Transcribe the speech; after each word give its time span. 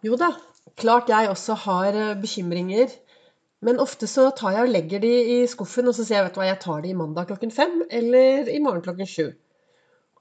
Jo 0.00 0.16
da, 0.16 0.30
klart 0.80 1.10
jeg 1.12 1.28
også 1.28 1.56
har 1.66 1.96
eh, 1.96 2.16
bekymringer. 2.20 2.92
Men 3.60 3.80
ofte 3.82 4.08
så 4.08 4.30
tar 4.32 4.54
jeg 4.56 4.64
og 4.64 4.72
legger 4.72 5.02
de 5.02 5.10
i 5.34 5.36
skuffen, 5.50 5.90
og 5.90 5.96
så 5.96 6.06
sier 6.06 6.20
jeg 6.20 6.28
vet 6.30 6.36
du 6.36 6.40
hva, 6.40 6.46
jeg 6.48 6.60
tar 6.62 6.80
de 6.80 6.92
i 6.92 6.96
mandag 6.96 7.28
klokken 7.28 7.52
fem 7.52 7.82
eller 7.92 8.48
i 8.48 8.62
morgen 8.64 8.80
klokken 8.86 9.08
sju. 9.08 9.26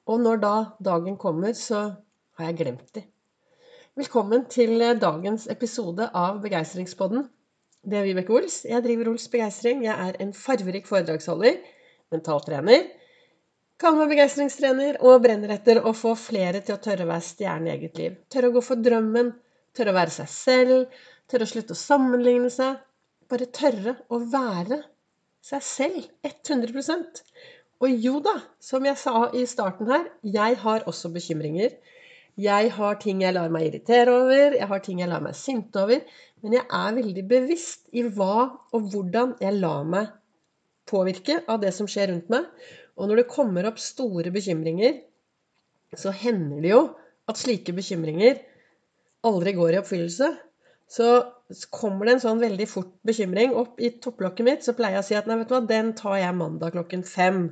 Og 0.09 0.19
når 0.19 0.41
da 0.43 0.53
dagen 0.83 1.15
kommer, 1.21 1.55
så 1.55 1.85
har 2.35 2.49
jeg 2.49 2.59
glemt 2.59 2.91
de. 2.97 3.05
Velkommen 3.99 4.45
til 4.51 4.75
eh, 4.83 4.97
dagens 4.99 5.47
episode 5.51 6.11
av 6.11 6.43
Begeistringspodden. 6.43 7.29
Det 7.79 8.01
er 8.01 8.09
Vibeke 8.09 8.35
Ols. 8.35 8.65
Jeg 8.67 8.83
driver 8.83 9.13
Ols 9.13 9.31
Begeistring. 9.31 9.85
Jeg 9.87 9.95
er 9.95 10.19
en 10.19 10.35
farverik 10.35 10.91
foredragsholder, 10.91 11.61
mentaltrener, 12.11 12.89
Kaller 13.79 14.01
meg 14.01 14.09
begeistringstrener 14.11 14.97
og 15.07 15.21
brenner 15.23 15.53
etter 15.53 15.77
å 15.79 15.93
få 15.95 16.11
flere 16.19 16.59
til 16.59 16.75
å 16.75 16.81
tørre 16.83 17.05
å 17.05 17.09
være 17.13 17.23
stjerne 17.23 17.69
i 17.69 17.71
eget 17.77 17.93
liv. 17.95 18.17
Tørre 18.27 18.49
å 18.49 18.55
gå 18.57 18.63
for 18.65 18.81
drømmen, 18.83 19.29
tørre 19.75 19.93
å 19.93 19.97
være 19.99 20.13
seg 20.13 20.29
selv, 20.33 20.99
tørre 21.29 21.47
å 21.47 21.51
slutte 21.51 21.75
å 21.75 21.79
sammenligne 21.79 22.51
seg. 22.53 22.79
Bare 23.29 23.49
tørre 23.53 23.95
å 24.09 24.19
være 24.31 24.81
seg 25.45 25.63
selv 25.63 26.07
100% 26.25 27.21
Og 27.79 27.93
jo 28.03 28.17
da, 28.23 28.33
som 28.59 28.83
jeg 28.83 28.99
sa 28.99 29.29
i 29.37 29.45
starten 29.47 29.87
her, 29.87 30.09
jeg 30.25 30.57
har 30.63 30.87
også 30.89 31.11
bekymringer. 31.15 31.77
Jeg 32.39 32.71
har 32.75 32.97
ting 32.99 33.21
jeg 33.23 33.35
lar 33.35 33.51
meg 33.51 33.67
irritere 33.67 34.11
over, 34.15 34.55
jeg 34.55 34.67
har 34.67 34.81
ting 34.83 34.99
jeg 34.99 35.11
lar 35.11 35.23
meg 35.23 35.35
sinte 35.35 35.79
over. 35.83 36.01
Men 36.43 36.55
jeg 36.57 36.65
er 36.65 36.97
veldig 36.97 37.23
bevisst 37.27 37.87
i 37.95 38.03
hva 38.03 38.49
og 38.75 38.91
hvordan 38.91 39.37
jeg 39.43 39.59
lar 39.59 39.87
meg 39.87 40.11
påvirke 40.89 41.41
av 41.47 41.61
det 41.63 41.71
som 41.75 41.87
skjer 41.87 42.11
rundt 42.11 42.31
meg. 42.33 42.47
Og 42.99 43.07
når 43.07 43.21
det 43.21 43.31
kommer 43.31 43.67
opp 43.69 43.79
store 43.79 44.31
bekymringer, 44.35 44.99
så 45.97 46.11
hender 46.15 46.63
det 46.63 46.73
jo 46.73 46.81
at 47.29 47.39
slike 47.39 47.73
bekymringer 47.77 48.39
aldri 49.27 49.53
går 49.57 49.75
i 49.75 49.79
oppfyllelse. 49.81 50.29
Så 50.89 51.07
kommer 51.73 52.07
det 52.07 52.15
en 52.15 52.23
sånn 52.23 52.41
veldig 52.41 52.65
fort 52.69 52.93
bekymring 53.05 53.53
opp 53.57 53.81
i 53.81 53.91
topplokket 54.01 54.45
mitt, 54.47 54.65
så 54.65 54.73
pleier 54.77 54.97
jeg 54.97 55.03
å 55.03 55.07
si 55.07 55.17
at 55.19 55.29
nei, 55.29 55.37
vet 55.39 55.49
du 55.51 55.55
hva, 55.55 55.63
den 55.69 55.91
tar 55.97 56.17
jeg 56.17 56.37
mandag 56.37 56.73
klokken 56.73 57.05
fem. 57.05 57.43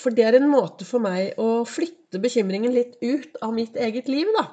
For 0.00 0.14
det 0.14 0.24
er 0.26 0.38
en 0.38 0.50
måte 0.50 0.86
for 0.88 1.04
meg 1.04 1.36
å 1.40 1.66
flytte 1.68 2.20
bekymringen 2.22 2.72
litt 2.74 2.96
ut 3.04 3.36
av 3.44 3.52
mitt 3.54 3.76
eget 3.76 4.08
liv, 4.10 4.30
da. 4.38 4.46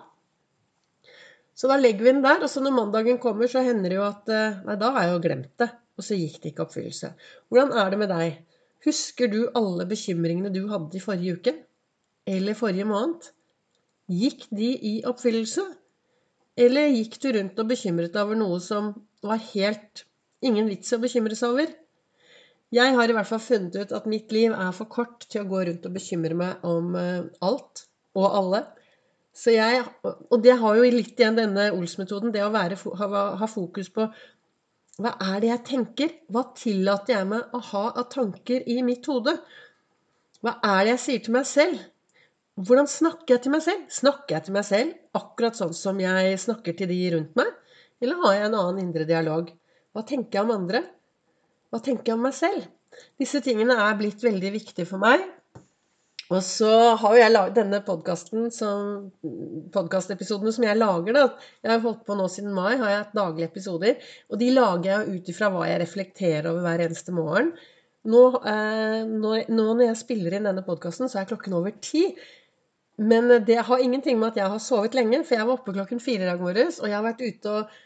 Så 1.57 1.69
da 1.69 1.77
legger 1.79 2.05
vi 2.05 2.11
den 2.11 2.23
der, 2.23 2.43
og 2.43 2.49
så 2.51 2.61
når 2.63 2.75
mandagen 2.75 3.19
kommer, 3.21 3.49
så 3.49 3.63
hender 3.65 3.91
det 3.91 3.97
jo 3.99 4.05
at 4.07 4.29
eh, 4.31 4.61
Nei, 4.65 4.77
da 4.81 4.91
har 4.95 5.05
jeg 5.05 5.15
jo 5.15 5.23
glemt 5.25 5.51
det. 5.61 5.67
Og 5.99 6.05
så 6.05 6.17
gikk 6.17 6.39
det 6.41 6.53
ikke 6.53 6.65
oppfyllelse. 6.65 7.11
Hvordan 7.51 7.75
er 7.77 7.91
det 7.91 7.99
med 8.01 8.09
deg? 8.09 8.39
Husker 8.87 9.29
du 9.29 9.41
alle 9.57 9.85
bekymringene 9.85 10.49
du 10.53 10.63
hadde 10.71 10.97
i 10.97 11.03
forrige 11.03 11.37
uke? 11.37 11.53
Eller 12.25 12.57
forrige 12.57 12.87
måned? 12.89 13.27
Gikk 14.09 14.47
de 14.49 14.71
i 14.73 14.93
oppfyllelse? 15.05 15.67
Eller 16.59 16.91
gikk 16.91 17.19
du 17.23 17.29
rundt 17.35 17.59
og 17.61 17.69
bekymret 17.69 18.13
deg 18.15 18.25
over 18.25 18.39
noe 18.39 18.59
som 18.63 18.91
var 19.23 19.39
helt 19.53 20.03
ingen 20.43 20.67
vits 20.67 20.91
å 20.95 20.99
bekymre 21.01 21.37
seg 21.37 21.55
over? 21.55 21.71
Jeg 22.71 22.95
har 22.95 23.11
i 23.11 23.15
hvert 23.15 23.27
fall 23.27 23.43
funnet 23.43 23.75
ut 23.75 23.95
at 23.95 24.07
mitt 24.07 24.31
liv 24.31 24.53
er 24.55 24.75
for 24.75 24.87
kort 24.91 25.25
til 25.27 25.43
å 25.43 25.49
gå 25.49 25.63
rundt 25.67 25.87
og 25.87 25.95
bekymre 25.95 26.37
meg 26.39 26.67
om 26.67 26.93
eh, 26.95 27.25
alt 27.43 27.85
og 28.15 28.27
alle. 28.27 28.61
Så 29.35 29.55
jeg, 29.55 29.83
og 30.03 30.37
det 30.43 30.57
har 30.59 30.77
jo 30.77 30.91
litt 30.91 31.19
igjen 31.19 31.39
denne 31.39 31.69
Ols-metoden, 31.75 32.33
det 32.35 32.43
å 32.43 32.51
være, 32.51 32.75
ha 32.99 33.47
fokus 33.47 33.87
på 33.91 34.07
hva 35.01 35.13
er 35.23 35.39
det 35.41 35.49
jeg 35.49 35.63
tenker? 35.69 36.11
Hva 36.29 36.43
tillater 36.57 37.15
jeg 37.15 37.27
meg 37.29 37.55
å 37.55 37.61
ha 37.71 37.83
av 37.95 38.09
tanker 38.11 38.67
i 38.69 38.81
mitt 38.85 39.07
hode? 39.09 39.37
Hva 40.43 40.57
er 40.67 40.83
det 40.83 40.95
jeg 40.95 41.03
sier 41.05 41.23
til 41.25 41.35
meg 41.37 41.47
selv? 41.47 41.79
Hvordan 42.61 42.89
snakker 42.89 43.35
jeg 43.35 43.41
til 43.45 43.53
meg 43.55 43.63
selv? 43.65 43.85
Snakker 43.89 44.35
jeg 44.35 44.45
til 44.45 44.55
meg 44.55 44.65
selv 44.67 45.17
akkurat 45.17 45.57
sånn 45.57 45.73
som 45.73 45.99
jeg 46.01 46.37
snakker 46.43 46.75
til 46.77 46.91
de 46.91 46.99
rundt 47.15 47.37
meg? 47.39 47.49
Eller 48.03 48.19
har 48.21 48.35
jeg 48.35 48.47
en 48.49 48.57
annen 48.59 48.81
indre 48.83 49.05
dialog? 49.09 49.49
Hva 49.95 50.03
tenker 50.07 50.39
jeg 50.39 50.45
om 50.45 50.53
andre? 50.55 50.83
Hva 51.71 51.81
tenker 51.81 52.11
jeg 52.11 52.19
om 52.19 52.25
meg 52.27 52.35
selv? 52.37 52.67
Disse 53.21 53.41
tingene 53.43 53.77
er 53.79 53.97
blitt 53.97 54.21
veldig 54.23 54.51
viktige 54.53 54.89
for 54.89 55.01
meg. 55.01 55.23
Og 56.31 56.39
så 56.47 56.69
har 56.99 57.15
jo 57.15 57.19
jeg 57.19 57.33
laget 57.33 57.57
denne 57.57 57.81
podkasten 57.83 58.45
podkastepisodene 59.73 60.53
som 60.55 60.65
jeg 60.67 60.79
lager, 60.79 61.17
da. 61.17 61.23
Jeg 61.59 61.73
har 61.73 61.83
holdt 61.83 62.05
på 62.07 62.15
nå 62.15 62.27
siden 62.31 62.53
mai, 62.55 62.77
har 62.79 62.91
jeg 62.91 63.01
hatt 63.01 63.17
daglige 63.17 63.49
episoder. 63.51 64.11
Og 64.31 64.39
de 64.39 64.51
lager 64.55 64.91
jeg 64.93 65.17
ut 65.17 65.31
ifra 65.33 65.49
hva 65.51 65.65
jeg 65.67 65.81
reflekterer 65.81 66.51
over 66.53 66.67
hver 66.67 66.85
eneste 66.85 67.15
morgen. 67.15 67.51
Nå, 68.11 68.21
eh, 68.49 69.01
nå, 69.07 69.33
nå 69.51 69.65
når 69.73 69.83
jeg 69.89 69.99
spiller 69.99 70.37
inn 70.37 70.47
denne 70.47 70.63
podkasten, 70.65 71.11
så 71.11 71.19
er 71.21 71.27
klokken 71.29 71.57
over 71.59 71.75
ti. 71.83 72.07
Men 73.01 73.31
det 73.45 73.57
har 73.65 73.81
ingenting 73.81 74.19
med 74.21 74.33
at 74.33 74.43
jeg 74.43 74.53
har 74.53 74.61
sovet 74.61 74.93
lenge, 74.93 75.23
for 75.25 75.37
jeg 75.37 75.47
var 75.47 75.57
oppe 75.57 75.73
klokken 75.73 76.01
fire 76.03 76.21
i 76.21 76.29
dag 76.29 76.41
morges, 76.41 76.77
og 76.81 76.89
jeg 76.89 76.97
har 76.99 77.07
vært 77.07 77.23
ute 77.25 77.55
og 77.55 77.79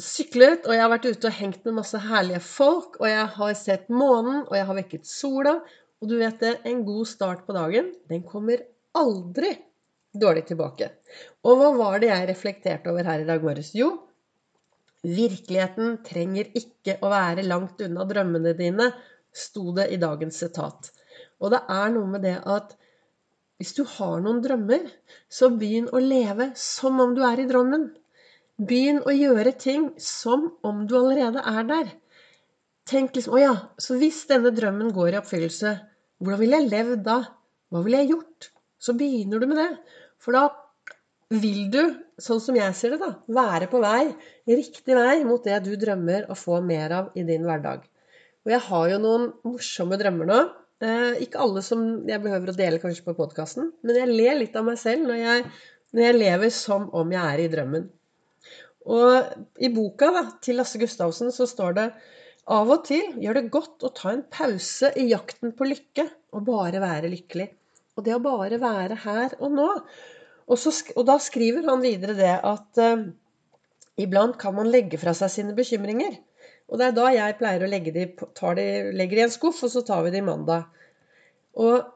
syklet, 0.00 0.66
og 0.66 0.74
jeg 0.74 0.82
har 0.82 0.90
vært 0.90 1.06
ute 1.06 1.28
og 1.28 1.36
hengt 1.36 1.68
med 1.68 1.76
masse 1.76 2.00
herlige 2.02 2.40
folk, 2.42 2.98
og 2.98 3.06
jeg 3.06 3.28
har 3.36 3.54
sett 3.60 3.92
månen, 3.94 4.42
og 4.48 4.56
jeg 4.58 4.66
har 4.66 4.78
vekket 4.80 5.06
sola, 5.06 5.54
og 6.00 6.10
du 6.10 6.16
vet 6.18 6.42
det, 6.42 6.54
en 6.66 6.82
god 6.86 7.06
start 7.06 7.44
på 7.46 7.54
dagen, 7.54 7.92
den 8.10 8.24
kommer 8.26 8.64
aldri 8.98 9.52
dårlig 10.18 10.46
tilbake. 10.48 10.90
Og 11.46 11.60
hva 11.60 11.70
var 11.76 12.00
det 12.02 12.10
jeg 12.10 12.28
reflekterte 12.32 12.90
over 12.90 13.06
her 13.06 13.22
i 13.22 13.28
dag 13.28 13.44
morges? 13.44 13.70
Jo, 13.76 13.92
virkeligheten 15.06 16.00
trenger 16.06 16.50
ikke 16.58 16.98
å 17.04 17.12
være 17.12 17.46
langt 17.46 17.80
unna 17.84 18.08
drømmene 18.08 18.56
dine, 18.58 18.90
sto 19.30 19.70
det 19.76 19.92
i 19.94 20.00
dagens 20.00 20.40
sitat. 20.42 20.90
Og 21.38 21.52
det 21.54 21.62
er 21.70 21.92
noe 21.94 22.08
med 22.10 22.24
det 22.26 22.38
at 22.42 22.74
hvis 23.60 23.74
du 23.76 23.82
har 23.84 24.22
noen 24.24 24.38
drømmer, 24.40 24.86
så 25.28 25.50
begynn 25.52 25.90
å 25.92 26.00
leve 26.00 26.46
som 26.56 26.96
om 27.04 27.10
du 27.12 27.20
er 27.28 27.42
i 27.42 27.48
drømmen. 27.48 27.90
Begynn 28.56 29.02
å 29.04 29.12
gjøre 29.12 29.52
ting 29.60 29.90
som 30.00 30.46
om 30.64 30.86
du 30.88 30.94
allerede 30.96 31.42
er 31.44 31.66
der. 31.68 31.90
Tenk 32.88 33.12
liksom 33.14 33.36
Å 33.36 33.42
ja, 33.42 33.52
så 33.76 33.98
hvis 34.00 34.22
denne 34.30 34.54
drømmen 34.56 34.94
går 34.96 35.12
i 35.12 35.18
oppfyllelse, 35.20 35.74
hvordan 36.24 36.40
ville 36.40 36.62
jeg 36.62 36.70
levd 36.72 37.04
da? 37.04 37.18
Hva 37.68 37.84
ville 37.84 38.00
jeg 38.00 38.14
gjort? 38.14 38.48
Så 38.80 38.96
begynner 38.96 39.44
du 39.44 39.46
med 39.50 39.60
det. 39.60 39.68
For 40.20 40.36
da 40.36 40.46
vil 41.30 41.68
du, 41.70 41.82
sånn 42.16 42.40
som 42.42 42.56
jeg 42.56 42.74
ser 42.74 42.96
det, 42.96 43.02
da, 43.04 43.12
være 43.28 43.68
på 43.70 43.82
vei, 43.84 44.08
riktig 44.48 44.96
vei, 44.96 45.20
mot 45.28 45.44
det 45.44 45.60
du 45.68 45.74
drømmer 45.78 46.26
å 46.32 46.38
få 46.38 46.62
mer 46.64 46.96
av 46.96 47.12
i 47.12 47.28
din 47.28 47.44
hverdag. 47.44 47.84
Og 48.40 48.56
jeg 48.56 48.64
har 48.70 48.88
jo 48.94 48.98
noen 49.04 49.28
morsomme 49.44 50.00
drømmer 50.00 50.32
nå. 50.32 50.40
Eh, 50.80 51.18
ikke 51.26 51.40
alle 51.44 51.60
som 51.64 51.82
jeg 52.08 52.22
behøver 52.24 52.52
å 52.52 52.56
dele 52.56 52.80
kanskje 52.80 53.04
på 53.04 53.16
podkasten, 53.18 53.68
men 53.84 53.98
jeg 53.98 54.08
ler 54.08 54.38
litt 54.38 54.54
av 54.56 54.64
meg 54.64 54.78
selv 54.80 55.10
når 55.10 55.18
jeg, 55.20 55.42
når 55.92 56.06
jeg, 56.06 56.18
lever 56.22 56.52
som 56.56 56.86
om 56.96 57.12
jeg 57.12 57.20
er 57.20 57.42
i 57.42 57.50
drømmen. 57.52 57.84
Og 58.90 59.60
i 59.60 59.68
boka 59.74 60.08
da, 60.14 60.22
til 60.40 60.56
Lasse 60.56 60.80
Gustavsen 60.80 61.34
så 61.36 61.44
står 61.48 61.76
det 61.76 61.86
av 62.50 62.72
og 62.72 62.86
til 62.88 63.20
gjør 63.20 63.36
det 63.36 63.52
godt 63.52 63.84
å 63.84 63.92
ta 63.94 64.14
en 64.14 64.24
pause 64.32 64.88
i 64.96 65.04
jakten 65.10 65.52
på 65.56 65.68
lykke 65.68 66.06
og 66.32 66.46
bare 66.48 66.80
være 66.82 67.12
lykkelig. 67.12 67.50
Og 67.98 68.06
det 68.06 68.16
å 68.16 68.24
bare 68.24 68.56
være 68.62 68.96
her 69.04 69.36
og 69.36 69.52
nå. 69.52 69.68
Og, 70.48 70.56
så, 70.58 70.72
og 70.96 71.04
da 71.06 71.18
skriver 71.20 71.68
han 71.68 71.84
videre 71.84 72.16
det 72.16 72.32
at 72.48 72.80
uh, 72.80 73.04
iblant 74.00 74.38
kan 74.40 74.56
man 74.56 74.70
legge 74.72 74.98
fra 74.98 75.12
seg 75.14 75.30
sine 75.34 75.54
bekymringer. 75.54 76.16
Og 76.70 76.78
det 76.78 76.86
er 76.86 76.96
da 76.96 77.08
jeg 77.14 77.38
pleier 77.40 77.64
å 77.66 77.70
legge 77.70 77.92
de, 77.94 78.06
de, 78.14 78.66
legger 78.94 79.18
de 79.18 79.22
i 79.24 79.26
en 79.26 79.34
skuff, 79.34 79.62
og 79.66 79.72
så 79.72 79.82
tar 79.86 80.04
vi 80.06 80.14
de 80.14 80.22
mandag. 80.22 80.68
Og 81.58 81.90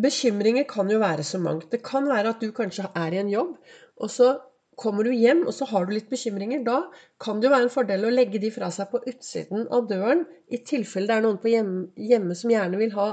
bekymringer 0.00 0.66
kan 0.70 0.90
jo 0.90 1.00
være 1.02 1.26
så 1.26 1.40
mangt. 1.42 1.70
Det 1.74 1.82
kan 1.86 2.06
være 2.10 2.34
at 2.34 2.42
du 2.42 2.54
kanskje 2.54 2.90
er 2.94 3.14
i 3.14 3.22
en 3.22 3.32
jobb, 3.32 3.56
og 3.98 4.12
så 4.12 4.36
Kommer 4.80 5.06
du 5.06 5.12
hjem 5.14 5.44
og 5.46 5.54
så 5.54 5.68
har 5.70 5.86
du 5.86 5.94
litt 5.94 6.10
bekymringer, 6.10 6.64
da 6.66 6.88
kan 7.22 7.38
det 7.38 7.48
jo 7.48 7.52
være 7.52 7.68
en 7.68 7.72
fordel 7.74 8.06
å 8.08 8.12
legge 8.14 8.40
de 8.42 8.50
fra 8.50 8.70
seg 8.74 8.90
på 8.90 9.00
utsiden 9.06 9.68
av 9.74 9.86
døren, 9.90 10.24
i 10.50 10.58
tilfelle 10.66 11.10
det 11.10 11.18
er 11.18 11.24
noen 11.26 11.40
på 11.42 11.52
hjemme, 11.52 11.84
hjemme 11.94 12.34
som 12.38 12.50
gjerne 12.50 12.80
vil 12.80 12.94
ha 12.96 13.08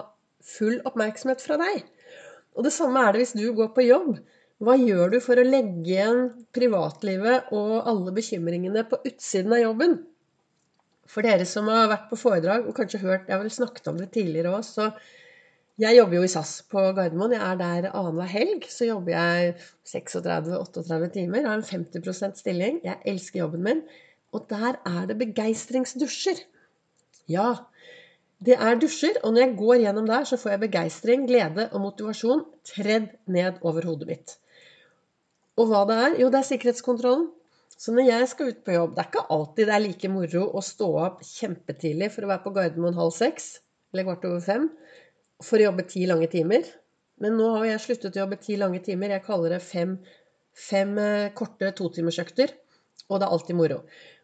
full 0.56 0.80
oppmerksomhet 0.90 1.44
fra 1.44 1.60
deg. 1.62 1.84
Og 2.58 2.66
det 2.66 2.74
samme 2.76 3.04
er 3.06 3.14
det 3.14 3.22
hvis 3.24 3.36
du 3.38 3.46
går 3.56 3.70
på 3.76 3.86
jobb. 3.86 4.16
Hva 4.62 4.76
gjør 4.78 5.14
du 5.14 5.20
for 5.24 5.42
å 5.42 5.46
legge 5.46 5.86
igjen 5.90 6.24
privatlivet 6.54 7.54
og 7.58 7.78
alle 7.90 8.14
bekymringene 8.14 8.84
på 8.90 9.00
utsiden 9.10 9.56
av 9.56 9.62
jobben? 9.62 9.96
For 11.12 11.28
dere 11.28 11.48
som 11.50 11.68
har 11.68 11.90
vært 11.92 12.08
på 12.12 12.20
foredrag 12.20 12.68
og 12.70 12.76
kanskje 12.78 13.02
hørt 13.02 13.28
Jeg 13.28 13.36
har 13.36 13.42
vel 13.44 13.52
snakket 13.52 13.90
om 13.92 13.98
det 14.00 14.14
tidligere 14.16 14.54
òg, 14.56 14.64
så 14.64 14.92
jeg 15.82 15.98
jobber 15.98 16.20
jo 16.20 16.26
i 16.28 16.30
SAS 16.30 16.52
på 16.70 16.82
Gardermoen. 16.94 17.34
Jeg 17.34 17.42
er 17.42 17.58
der 17.58 17.88
annenhver 17.90 18.30
helg. 18.30 18.68
Så 18.70 18.86
jobber 18.86 19.16
jeg 19.16 19.56
36-38 19.88 21.08
timer. 21.16 21.48
Har 21.48 21.58
en 21.58 21.66
50% 21.66 22.38
stilling. 22.38 22.78
Jeg 22.86 23.00
elsker 23.08 23.42
jobben 23.42 23.64
min. 23.66 23.82
Og 24.36 24.46
der 24.52 24.78
er 24.86 25.08
det 25.10 25.18
begeistringsdusjer. 25.18 26.44
Ja, 27.32 27.48
det 28.46 28.60
er 28.60 28.78
dusjer. 28.84 29.18
Og 29.24 29.34
når 29.34 29.46
jeg 29.46 29.58
går 29.64 29.82
gjennom 29.88 30.12
der, 30.12 30.28
så 30.28 30.38
får 30.38 30.54
jeg 30.54 30.64
begeistring, 30.68 31.26
glede 31.32 31.68
og 31.72 31.82
motivasjon 31.88 32.46
tredd 32.76 33.10
ned 33.26 33.58
over 33.66 33.88
hodet 33.90 34.12
mitt. 34.12 34.38
Og 35.58 35.72
hva 35.72 35.86
det 35.90 35.98
er? 36.04 36.20
Jo, 36.22 36.30
det 36.30 36.44
er 36.44 36.50
sikkerhetskontrollen. 36.52 37.30
Så 37.80 37.94
når 37.96 38.08
jeg 38.10 38.30
skal 38.30 38.52
ut 38.52 38.64
på 38.66 38.74
jobb 38.76 38.96
Det 38.96 39.04
er 39.04 39.10
ikke 39.10 39.28
alltid 39.34 39.70
det 39.70 39.76
er 39.76 39.84
like 39.86 40.10
moro 40.12 40.44
å 40.58 40.64
stå 40.66 40.88
opp 41.06 41.22
kjempetidlig 41.26 42.12
for 42.14 42.26
å 42.26 42.32
være 42.32 42.46
på 42.46 42.54
Gardermoen 42.58 42.98
halv 43.00 43.14
seks 43.16 43.54
eller 43.92 44.08
kvart 44.08 44.28
over 44.30 44.44
fem 44.46 44.70
for 45.42 45.58
å 45.60 45.66
jobbe 45.66 45.88
ti 45.90 46.06
lange 46.08 46.30
timer. 46.32 46.68
Men 47.22 47.36
nå 47.40 47.48
har 47.58 47.66
jeg 47.72 47.84
sluttet 47.86 48.18
å 48.18 48.24
jobbe 48.24 48.38
ti 48.42 48.56
lange 48.60 48.80
timer. 48.86 49.16
Jeg 49.16 49.26
kaller 49.26 49.56
det 49.56 49.64
fem 49.66 49.98
fem 50.58 50.98
eh, 51.00 51.32
korte 51.38 51.72
totimersøkter, 51.78 52.54
og 53.10 53.20
det 53.20 53.28
er 53.28 53.34
alltid 53.36 53.58
moro. 53.58 53.82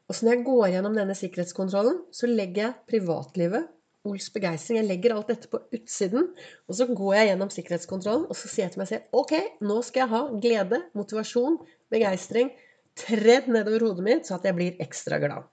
Og 0.08 0.16
så 0.16 0.26
når 0.26 0.36
jeg 0.36 0.46
går 0.48 0.68
gjennom 0.74 0.96
denne 0.96 1.16
sikkerhetskontrollen, 1.18 1.98
så 2.16 2.30
legger 2.30 2.68
jeg 2.68 2.80
privatlivet, 2.94 3.74
Ols 4.08 4.30
begeistring, 4.32 4.78
jeg 4.80 4.88
legger 4.88 5.12
alt 5.12 5.28
dette 5.28 5.50
på 5.52 5.60
utsiden. 5.76 6.30
Og 6.70 6.78
så 6.78 6.86
går 6.88 7.16
jeg 7.18 7.28
gjennom 7.28 7.50
sikkerhetskontrollen, 7.52 8.28
og 8.30 8.38
så 8.40 8.48
sier 8.48 8.64
jeg 8.64 8.76
til 8.76 8.80
meg 8.80 8.88
selv 8.88 9.18
OK, 9.20 9.34
nå 9.68 9.82
skal 9.84 10.04
jeg 10.06 10.12
ha 10.14 10.22
glede, 10.46 10.80
motivasjon, 10.96 11.58
begeistring 11.92 12.54
tredd 12.98 13.48
nedover 13.52 13.86
hodet 13.88 14.06
mitt, 14.06 14.28
så 14.28 14.38
at 14.38 14.48
jeg 14.48 14.58
blir 14.58 14.82
ekstra 14.84 15.20
glad. 15.22 15.46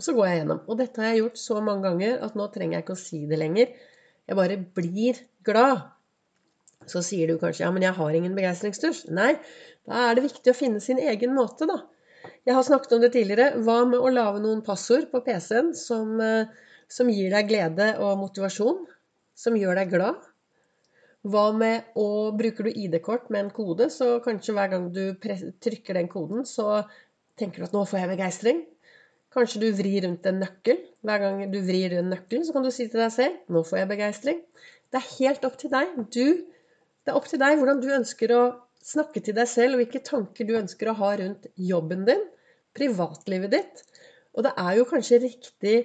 Og 0.00 0.04
så 0.04 0.14
går 0.16 0.28
jeg 0.30 0.40
gjennom. 0.40 0.60
Og 0.66 0.78
dette 0.80 1.02
har 1.02 1.12
jeg 1.12 1.22
gjort 1.24 1.40
så 1.42 1.60
mange 1.60 1.84
ganger 1.84 2.20
at 2.24 2.36
nå 2.38 2.46
trenger 2.54 2.78
jeg 2.78 2.86
ikke 2.86 2.96
å 2.96 3.00
si 3.02 3.22
det 3.28 3.38
lenger. 3.40 3.72
Jeg 4.30 4.38
bare 4.38 4.56
blir 4.78 5.18
glad. 5.44 5.82
Så 6.88 7.02
sier 7.04 7.28
du 7.28 7.36
kanskje 7.40 7.66
ja, 7.66 7.70
men 7.74 7.84
jeg 7.84 7.96
har 7.98 8.16
ingen 8.16 8.36
begeistringsdusj. 8.38 9.10
Nei, 9.12 9.34
da 9.88 10.06
er 10.06 10.16
det 10.16 10.24
viktig 10.30 10.54
å 10.54 10.56
finne 10.56 10.80
sin 10.80 11.02
egen 11.02 11.34
måte, 11.36 11.68
da. 11.68 11.82
Jeg 12.48 12.56
har 12.56 12.64
snakket 12.64 12.96
om 12.96 13.04
det 13.04 13.12
tidligere. 13.14 13.60
Hva 13.64 13.82
med 13.88 14.00
å 14.00 14.12
lage 14.12 14.40
noen 14.44 14.64
passord 14.64 15.10
på 15.12 15.20
PC-en 15.26 15.74
som, 15.76 16.16
eh, 16.24 16.48
som, 16.88 17.12
gir 17.12 17.32
deg 17.34 17.48
glede 17.52 17.92
og 18.00 18.18
motivasjon? 18.24 18.86
Som 19.36 19.56
gjør 19.60 19.82
deg 19.82 19.92
glad? 19.92 20.29
Hva 21.28 21.50
med 21.52 21.90
å 22.00 22.32
Bruker 22.32 22.64
du 22.64 22.70
ID-kort 22.72 23.28
med 23.28 23.44
en 23.44 23.50
kode, 23.52 23.90
så 23.92 24.18
kanskje 24.24 24.54
hver 24.56 24.70
gang 24.72 24.86
du 24.94 25.02
trykker 25.20 25.98
den 25.98 26.08
koden, 26.08 26.46
så 26.48 26.84
tenker 27.36 27.60
du 27.60 27.66
at 27.68 27.74
'nå 27.76 27.84
får 27.88 28.00
jeg 28.00 28.10
begeistring'. 28.14 28.62
Kanskje 29.30 29.60
du 29.60 29.68
vrir 29.76 30.06
rundt 30.06 30.26
en 30.26 30.40
nøkkel. 30.40 30.80
Hver 31.04 31.20
gang 31.22 31.42
du 31.52 31.60
vrir 31.60 31.92
rundt 31.92 32.10
nøkkelen, 32.14 32.46
så 32.46 32.52
kan 32.52 32.64
du 32.64 32.70
si 32.70 32.88
til 32.88 33.00
deg 33.00 33.12
selv 33.12 33.36
'nå 33.48 33.62
får 33.68 33.78
jeg 33.82 33.90
begeistring'. 33.92 34.40
Det 34.90 34.98
er 34.98 35.12
helt 35.18 35.44
opp 35.44 35.56
til 35.60 35.70
deg. 35.70 35.92
Du, 36.10 36.26
det 37.04 37.12
er 37.12 37.20
opp 37.20 37.28
til 37.28 37.38
deg 37.38 37.58
hvordan 37.58 37.80
du 37.84 37.88
ønsker 38.00 38.32
å 38.34 38.42
snakke 38.82 39.20
til 39.20 39.36
deg 39.36 39.48
selv, 39.48 39.76
og 39.76 39.84
hvilke 39.84 40.02
tanker 40.04 40.48
du 40.48 40.56
ønsker 40.56 40.88
å 40.88 40.98
ha 40.98 41.14
rundt 41.20 41.46
jobben 41.56 42.04
din, 42.08 42.24
privatlivet 42.74 43.52
ditt. 43.52 43.84
Og 44.34 44.46
det 44.46 44.52
er 44.56 44.76
jo 44.78 44.88
kanskje 44.88 45.20
riktig 45.22 45.76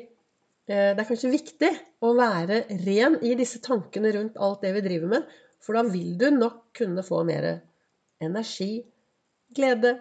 Det 0.65 0.97
er 0.97 1.05
kanskje 1.05 1.29
viktig 1.29 1.69
å 2.01 2.15
være 2.17 2.63
ren 2.87 3.19
i 3.21 3.35
disse 3.37 3.59
tankene 3.61 4.09
rundt 4.15 4.39
alt 4.41 4.63
det 4.65 4.71
vi 4.73 4.83
driver 4.85 5.11
med, 5.11 5.27
for 5.61 5.77
da 5.77 5.83
vil 5.85 6.15
du 6.17 6.27
nok 6.33 6.71
kunne 6.77 7.03
få 7.05 7.21
mer 7.27 7.47
energi, 8.23 8.79
glede 9.55 9.95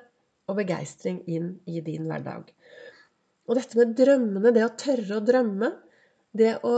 og 0.49 0.59
begeistring 0.59 1.21
inn 1.31 1.55
i 1.69 1.83
din 1.85 2.09
hverdag. 2.09 2.49
Og 3.45 3.59
dette 3.59 3.77
med 3.77 3.93
drømmene, 3.99 4.53
det 4.57 4.65
å 4.65 4.73
tørre 4.81 5.19
å 5.19 5.25
drømme, 5.25 5.71
det 6.35 6.57
å 6.67 6.75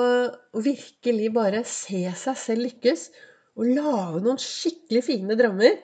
virkelig 0.63 1.31
bare 1.35 1.63
se 1.69 2.03
seg 2.19 2.41
selv 2.43 2.67
lykkes, 2.67 3.09
og 3.57 3.71
lage 3.71 4.21
noen 4.25 4.41
skikkelig 4.43 5.05
fine 5.07 5.39
drømmer, 5.39 5.79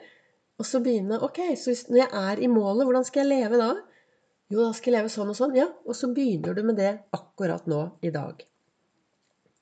og 0.59 0.67
så 0.69 0.83
begynne 0.83 1.17
Ok, 1.25 1.39
så 1.57 1.73
når 1.89 2.03
jeg 2.03 2.11
er 2.19 2.43
i 2.43 2.51
målet, 2.51 2.85
hvordan 2.85 3.07
skal 3.07 3.23
jeg 3.23 3.31
leve 3.31 3.59
da? 3.61 3.71
Jo, 4.51 4.63
da 4.63 4.71
skal 4.75 4.91
jeg 4.91 4.99
leve 4.99 5.11
sånn 5.13 5.31
og 5.31 5.37
sånn. 5.37 5.53
Ja, 5.57 5.69
og 5.87 5.95
så 5.97 6.09
begynner 6.13 6.57
du 6.57 6.63
med 6.67 6.79
det 6.81 6.91
akkurat 7.15 7.69
nå 7.69 7.85
i 8.03 8.11
dag. 8.13 8.43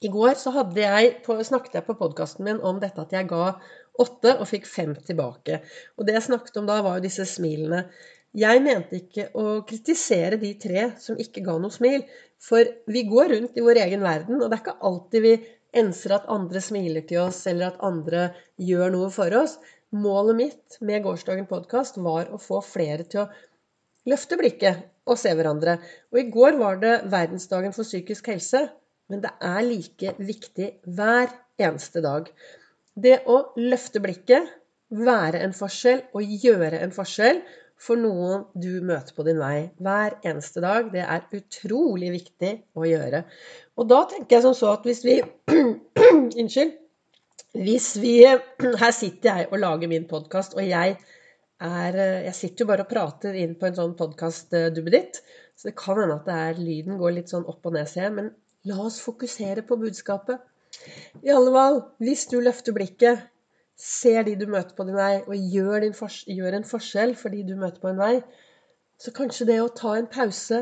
I 0.02 0.10
går 0.10 0.34
så 0.40 0.52
jeg 0.74 1.12
på, 1.26 1.36
snakket 1.46 1.76
jeg 1.78 1.86
på 1.86 1.98
podkasten 2.00 2.48
min 2.48 2.62
om 2.66 2.80
dette 2.82 3.04
at 3.04 3.12
jeg 3.14 3.28
ga 3.30 3.52
åtte 4.02 4.34
og 4.40 4.48
fikk 4.50 4.66
fem 4.66 4.96
tilbake. 4.96 5.60
Og 5.98 6.08
det 6.08 6.16
jeg 6.18 6.26
snakket 6.32 6.58
om 6.58 6.66
da, 6.66 6.80
var 6.82 6.98
jo 6.98 7.06
disse 7.06 7.28
smilene. 7.30 7.84
Jeg 8.34 8.64
mente 8.64 8.98
ikke 8.98 9.28
å 9.38 9.60
kritisere 9.68 10.40
de 10.42 10.54
tre 10.58 10.88
som 11.04 11.20
ikke 11.20 11.44
ga 11.46 11.58
noe 11.62 11.74
smil. 11.74 12.08
For 12.42 12.66
vi 12.90 13.04
går 13.06 13.36
rundt 13.36 13.60
i 13.60 13.66
vår 13.66 13.84
egen 13.84 14.02
verden, 14.02 14.40
og 14.40 14.48
det 14.48 14.58
er 14.58 14.64
ikke 14.64 14.90
alltid 14.90 15.26
vi 15.28 15.36
enser 15.78 16.16
at 16.18 16.30
andre 16.32 16.64
smiler 16.64 17.06
til 17.08 17.22
oss, 17.28 17.44
eller 17.52 17.70
at 17.70 17.86
andre 17.86 18.32
gjør 18.58 18.96
noe 18.96 19.12
for 19.14 19.38
oss. 19.38 19.60
Målet 19.92 20.38
mitt 20.40 20.82
med 20.82 21.04
gårsdagen 21.06 21.46
podkast 21.52 22.00
var 22.02 22.32
å 22.32 22.42
få 22.42 22.64
flere 22.66 23.06
til 23.06 23.26
å 23.26 23.30
løfte 24.10 24.38
blikket 24.40 24.86
og 25.10 25.20
se 25.20 25.34
hverandre. 25.36 25.78
Og 26.14 26.22
i 26.22 26.30
går 26.34 26.58
var 26.62 26.80
det 26.82 26.96
verdensdagen 27.12 27.76
for 27.76 27.88
psykisk 27.88 28.32
helse. 28.32 28.68
Men 29.12 29.24
det 29.24 29.34
er 29.44 29.62
like 29.68 30.16
viktig 30.18 30.70
hver 30.88 31.34
eneste 31.62 32.04
dag. 32.04 32.30
Det 32.96 33.22
å 33.30 33.44
løfte 33.60 34.02
blikket, 34.04 34.58
være 34.92 35.40
en 35.40 35.54
forskjell 35.56 36.02
og 36.18 36.32
gjøre 36.44 36.82
en 36.84 36.92
forskjell 36.92 37.38
for 37.82 37.98
noen 37.98 38.44
du 38.54 38.82
møter 38.86 39.16
på 39.16 39.24
din 39.26 39.40
vei 39.42 39.72
hver 39.82 40.18
eneste 40.28 40.62
dag, 40.62 40.92
det 40.94 41.02
er 41.02 41.24
utrolig 41.38 42.12
viktig 42.14 42.52
å 42.78 42.86
gjøre. 42.86 43.24
Og 43.80 43.88
da 43.90 44.04
tenker 44.12 44.38
jeg 44.38 44.46
som 44.46 44.58
så 44.58 44.76
at 44.76 44.86
hvis 44.86 45.02
vi 45.08 45.18
Unnskyld. 46.42 46.76
Hvis 47.58 47.88
vi 48.00 48.14
Her 48.84 48.94
sitter 48.96 49.42
jeg 49.42 49.50
og 49.50 49.60
lager 49.64 49.90
min 49.92 50.06
podkast, 50.08 50.54
og 50.56 50.68
jeg 50.68 50.98
er 51.62 51.98
Jeg 52.28 52.36
sitter 52.38 52.64
jo 52.64 52.70
bare 52.72 52.86
og 52.86 52.92
prater 52.92 53.38
inn 53.38 53.56
på 53.60 53.68
en 53.68 53.78
sånn 53.78 53.96
podkast-duppeditt. 54.00 55.22
Så 55.56 55.70
det 55.70 55.78
kan 55.78 56.00
hende 56.02 56.18
at 56.18 56.28
det 56.28 56.38
er, 56.38 56.62
lyden 56.62 56.98
går 56.98 57.18
litt 57.20 57.32
sånn 57.34 57.46
opp 57.50 57.68
og 57.70 57.76
ned, 57.76 57.90
ser 57.90 58.08
jeg. 58.08 58.16
Men 58.18 58.32
la 58.70 58.80
oss 58.82 59.02
fokusere 59.04 59.66
på 59.68 59.78
budskapet. 59.82 60.42
I 61.22 61.34
alle 61.34 61.52
fall, 61.54 61.80
hvis 62.02 62.26
du 62.32 62.40
løfter 62.42 62.76
blikket, 62.76 63.28
ser 63.82 64.26
de 64.28 64.36
du 64.38 64.46
møter 64.50 64.76
på 64.78 64.86
din 64.88 64.98
vei, 64.98 65.22
og 65.26 65.36
gjør, 65.56 65.88
gjør 66.30 66.58
en 66.58 66.68
forskjell 66.68 67.16
for 67.18 67.34
de 67.34 67.44
du 67.48 67.56
møter 67.60 67.82
på 67.82 67.92
en 67.92 68.02
vei, 68.02 68.14
så 69.02 69.14
kanskje 69.16 69.48
det 69.50 69.58
å 69.62 69.72
ta 69.74 69.96
en 69.98 70.10
pause 70.12 70.62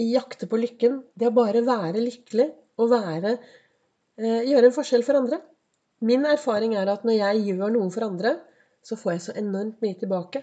i 0.00 0.10
jakte 0.12 0.48
på 0.48 0.60
lykken, 0.60 1.00
det 1.16 1.30
å 1.30 1.36
bare 1.36 1.64
være 1.64 2.02
lykkelig 2.02 2.50
og 2.80 2.92
være, 2.92 3.38
eh, 4.20 4.42
gjøre 4.48 4.68
en 4.68 4.76
forskjell 4.76 5.04
for 5.06 5.20
andre 5.20 5.40
Min 6.02 6.24
erfaring 6.26 6.72
er 6.74 6.88
at 6.90 7.04
når 7.06 7.14
jeg 7.14 7.42
gjør 7.46 7.70
noe 7.70 7.90
for 7.94 8.02
andre, 8.08 8.32
så 8.82 8.98
får 8.98 9.12
jeg 9.12 9.24
så 9.26 9.34
enormt 9.38 9.82
mye 9.84 9.98
tilbake. 9.98 10.42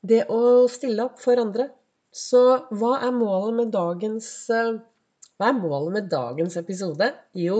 Det 0.00 0.24
å 0.32 0.68
stille 0.70 1.04
opp 1.08 1.20
for 1.22 1.40
andre. 1.40 1.68
Så 2.10 2.40
hva 2.74 2.96
er 3.06 3.14
målet 3.14 3.56
med 3.58 3.72
dagens 3.74 4.28
eh, 4.50 4.78
Hva 5.38 5.50
er 5.52 5.58
målet 5.60 5.94
med 5.94 6.08
dagens 6.12 6.56
episode? 6.58 7.06
Jo, 7.38 7.58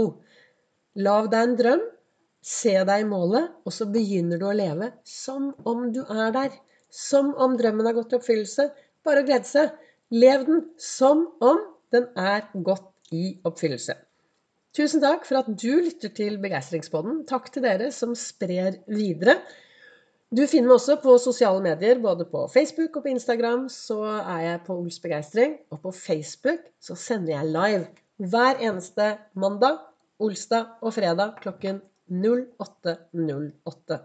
lag 0.99 1.31
deg 1.33 1.45
en 1.47 1.55
drøm, 1.61 1.85
se 2.45 2.75
deg 2.75 3.05
i 3.05 3.07
målet, 3.09 3.53
og 3.65 3.73
så 3.73 3.87
begynner 3.89 4.41
du 4.41 4.49
å 4.49 4.57
leve 4.57 4.91
som 5.07 5.53
om 5.69 5.87
du 5.95 6.03
er 6.03 6.35
der. 6.35 6.59
Som 6.91 7.31
om 7.39 7.55
drømmen 7.57 7.87
har 7.87 7.95
gått 7.95 8.13
i 8.13 8.19
oppfyllelse. 8.19 8.67
Bare 9.07 9.23
å 9.23 9.29
glede 9.29 9.47
seg. 9.49 9.71
Lev 10.11 10.47
den 10.49 10.65
som 10.83 11.29
om 11.39 11.63
den 11.95 12.09
er 12.19 12.49
gått 12.67 13.15
i 13.15 13.37
oppfyllelse. 13.47 13.95
Tusen 14.77 15.03
takk 15.03 15.25
for 15.27 15.41
at 15.41 15.49
du 15.51 15.71
lytter 15.83 16.13
til 16.15 16.37
Begeistringspodden. 16.43 17.25
Takk 17.31 17.49
til 17.55 17.65
dere 17.65 17.91
som 17.95 18.13
sprer 18.19 18.81
videre. 18.91 19.39
Du 20.31 20.45
finner 20.47 20.71
meg 20.71 20.77
også 20.77 20.95
på 21.03 21.17
sosiale 21.19 21.59
medier, 21.65 21.99
både 21.99 22.23
på 22.31 22.45
Facebook 22.53 23.01
og 23.01 23.03
på 23.03 23.11
Instagram. 23.11 23.65
Så 23.67 23.99
er 24.07 24.45
jeg 24.45 24.61
på 24.67 24.77
Ols 24.79 25.01
Begeistring. 25.03 25.57
Og 25.75 25.81
på 25.83 25.91
Facebook 25.97 26.69
så 26.79 26.95
sender 26.95 27.35
jeg 27.35 27.51
live 27.51 28.31
hver 28.31 28.63
eneste 28.63 29.09
mandag, 29.35 29.81
olsdag 30.23 30.79
og 30.87 30.95
fredag 30.95 31.35
klokken 31.43 31.83
08.08. 32.11 34.01